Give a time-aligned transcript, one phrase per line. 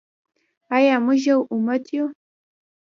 [0.75, 2.05] آیا موږ یو امت یو؟